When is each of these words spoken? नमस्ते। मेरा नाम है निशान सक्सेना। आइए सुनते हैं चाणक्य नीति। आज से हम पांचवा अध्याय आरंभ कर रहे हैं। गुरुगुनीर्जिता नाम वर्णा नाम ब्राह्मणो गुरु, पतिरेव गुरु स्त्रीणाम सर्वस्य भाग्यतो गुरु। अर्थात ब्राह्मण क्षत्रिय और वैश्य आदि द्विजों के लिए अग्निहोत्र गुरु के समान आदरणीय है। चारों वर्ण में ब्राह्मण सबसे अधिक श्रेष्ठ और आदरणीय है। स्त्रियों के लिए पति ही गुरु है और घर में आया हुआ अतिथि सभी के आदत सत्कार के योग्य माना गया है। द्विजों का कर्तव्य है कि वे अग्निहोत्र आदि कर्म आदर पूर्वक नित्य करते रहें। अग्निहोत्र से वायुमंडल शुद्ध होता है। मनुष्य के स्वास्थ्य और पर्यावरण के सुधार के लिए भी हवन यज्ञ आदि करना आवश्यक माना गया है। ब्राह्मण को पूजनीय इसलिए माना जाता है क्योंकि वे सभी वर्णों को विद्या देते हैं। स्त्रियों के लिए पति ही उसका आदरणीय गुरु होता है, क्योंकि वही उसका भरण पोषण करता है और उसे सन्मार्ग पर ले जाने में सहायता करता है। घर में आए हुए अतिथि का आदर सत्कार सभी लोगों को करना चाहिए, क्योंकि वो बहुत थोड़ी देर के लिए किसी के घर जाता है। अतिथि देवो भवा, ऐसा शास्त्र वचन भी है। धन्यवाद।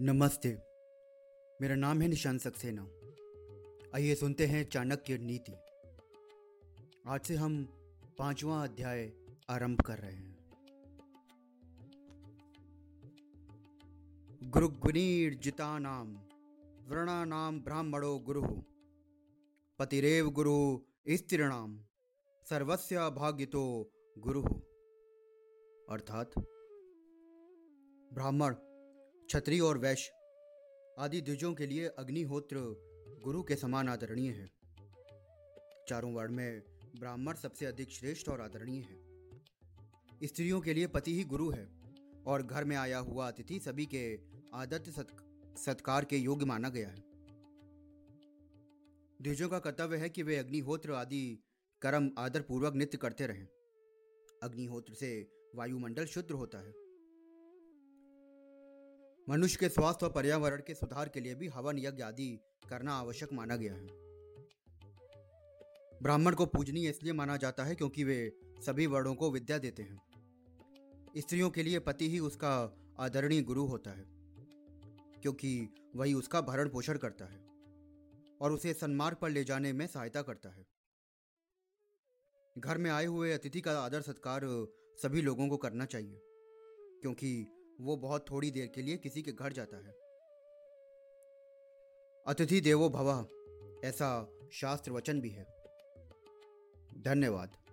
नमस्ते। 0.00 0.58
मेरा 1.60 1.74
नाम 1.74 2.00
है 2.00 2.08
निशान 2.08 2.38
सक्सेना। 2.38 2.82
आइए 3.94 4.14
सुनते 4.14 4.46
हैं 4.46 4.68
चाणक्य 4.68 5.18
नीति। 5.18 5.52
आज 7.06 7.20
से 7.20 7.34
हम 7.34 7.64
पांचवा 8.18 8.62
अध्याय 8.64 9.12
आरंभ 9.48 9.80
कर 9.80 9.98
रहे 9.98 10.12
हैं। 10.12 10.38
गुरुगुनीर्जिता 14.42 15.78
नाम 15.78 16.16
वर्णा 16.88 17.24
नाम 17.24 17.60
ब्राह्मणो 17.60 18.18
गुरु, 18.18 18.42
पतिरेव 19.78 20.30
गुरु 20.30 20.78
स्त्रीणाम 21.08 21.80
सर्वस्य 22.50 22.96
भाग्यतो 22.96 23.90
गुरु। 24.18 24.42
अर्थात 25.90 26.30
ब्राह्मण 28.12 28.54
क्षत्रिय 29.28 29.60
और 29.60 29.78
वैश्य 29.78 30.12
आदि 30.98 31.20
द्विजों 31.20 31.54
के 31.54 31.66
लिए 31.66 31.88
अग्निहोत्र 31.88 32.56
गुरु 33.24 33.42
के 33.42 33.56
समान 33.56 33.88
आदरणीय 33.88 34.30
है। 34.30 34.46
चारों 35.88 36.14
वर्ण 36.14 36.32
में 36.32 36.62
ब्राह्मण 36.98 37.34
सबसे 37.34 37.66
अधिक 37.66 37.90
श्रेष्ठ 37.90 38.28
और 38.28 38.40
आदरणीय 38.40 38.80
है। 38.82 40.28
स्त्रियों 40.28 40.60
के 40.60 40.74
लिए 40.74 40.86
पति 40.86 41.16
ही 41.16 41.24
गुरु 41.24 41.50
है 41.50 41.68
और 42.26 42.42
घर 42.42 42.64
में 42.64 42.76
आया 42.76 42.98
हुआ 42.98 43.28
अतिथि 43.28 43.60
सभी 43.60 43.86
के 43.86 44.18
आदत 44.54 44.84
सत्कार 45.58 46.04
के 46.04 46.16
योग्य 46.16 46.44
माना 46.44 46.68
गया 46.68 46.88
है। 46.88 47.04
द्विजों 49.22 49.48
का 49.48 49.58
कर्तव्य 49.58 49.96
है 49.96 50.08
कि 50.08 50.22
वे 50.22 50.36
अग्निहोत्र 50.36 50.92
आदि 50.92 51.44
कर्म 51.82 52.10
आदर 52.18 52.40
पूर्वक 52.40 52.74
नित्य 52.74 52.98
करते 52.98 53.26
रहें। 53.26 53.46
अग्निहोत्र 54.42 54.94
से 54.94 55.30
वायुमंडल 55.54 56.06
शुद्ध 56.06 56.30
होता 56.30 56.58
है। 56.58 56.87
मनुष्य 59.28 59.56
के 59.60 59.68
स्वास्थ्य 59.68 60.06
और 60.06 60.12
पर्यावरण 60.12 60.60
के 60.66 60.74
सुधार 60.74 61.08
के 61.08 61.20
लिए 61.20 61.34
भी 61.34 61.46
हवन 61.46 61.78
यज्ञ 61.78 62.02
आदि 62.02 62.28
करना 62.68 62.92
आवश्यक 62.94 63.32
माना 63.32 63.56
गया 63.56 63.72
है। 63.72 63.86
ब्राह्मण 66.02 66.34
को 66.34 66.46
पूजनीय 66.46 66.88
इसलिए 66.88 67.12
माना 67.12 67.36
जाता 67.36 67.64
है 67.64 67.74
क्योंकि 67.74 68.04
वे 68.04 68.16
सभी 68.66 68.86
वर्णों 68.86 69.14
को 69.14 69.30
विद्या 69.30 69.58
देते 69.58 69.82
हैं। 69.82 70.00
स्त्रियों 71.16 71.50
के 71.50 71.62
लिए 71.62 71.78
पति 71.78 72.08
ही 72.10 72.18
उसका 72.20 72.52
आदरणीय 73.00 73.42
गुरु 73.42 73.64
होता 73.66 73.90
है, 73.90 74.04
क्योंकि 75.22 75.68
वही 75.96 76.14
उसका 76.14 76.40
भरण 76.40 76.68
पोषण 76.68 76.98
करता 76.98 77.24
है 77.24 77.38
और 78.40 78.52
उसे 78.52 78.72
सन्मार्ग 78.74 79.16
पर 79.16 79.30
ले 79.30 79.44
जाने 79.44 79.72
में 79.72 79.86
सहायता 79.86 80.22
करता 80.22 80.48
है। 80.48 80.66
घर 82.56 82.78
में 82.78 82.90
आए 82.90 83.06
हुए 83.06 83.32
अतिथि 83.32 83.60
का 83.60 83.78
आदर 83.80 84.00
सत्कार 84.02 84.48
सभी 84.98 85.22
लोगों 85.22 85.48
को 85.48 85.56
करना 85.58 85.84
चाहिए, 85.86 86.18
क्योंकि 87.02 87.46
वो 87.80 87.96
बहुत 87.96 88.30
थोड़ी 88.30 88.50
देर 88.50 88.66
के 88.66 88.82
लिए 88.82 88.96
किसी 88.96 89.22
के 89.22 89.32
घर 89.32 89.52
जाता 89.52 89.76
है। 89.76 89.92
अतिथि 92.26 92.60
देवो 92.60 92.88
भवा, 92.88 93.26
ऐसा 93.84 94.28
शास्त्र 94.52 94.92
वचन 94.92 95.20
भी 95.20 95.30
है। 95.30 95.44
धन्यवाद। 96.98 97.67